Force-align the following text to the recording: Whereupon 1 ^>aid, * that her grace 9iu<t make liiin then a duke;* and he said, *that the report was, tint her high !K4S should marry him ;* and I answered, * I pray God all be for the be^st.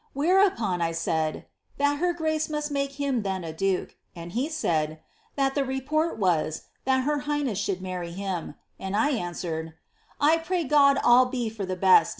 Whereupon 0.13 0.79
1 0.79 0.91
^>aid, 0.93 1.45
* 1.61 1.77
that 1.77 1.99
her 1.99 2.11
grace 2.11 2.47
9iu<t 2.47 2.71
make 2.71 2.93
liiin 2.93 3.21
then 3.21 3.43
a 3.43 3.53
duke;* 3.53 3.97
and 4.15 4.31
he 4.31 4.49
said, 4.49 4.99
*that 5.35 5.53
the 5.53 5.63
report 5.63 6.17
was, 6.17 6.63
tint 6.87 7.03
her 7.03 7.19
high 7.19 7.41
!K4S 7.41 7.57
should 7.63 7.81
marry 7.83 8.09
him 8.11 8.55
;* 8.11 8.55
and 8.79 8.97
I 8.97 9.11
answered, 9.11 9.75
* 9.99 10.11
I 10.19 10.39
pray 10.39 10.63
God 10.63 10.97
all 11.03 11.27
be 11.27 11.49
for 11.49 11.67
the 11.67 11.77
be^st. 11.77 12.09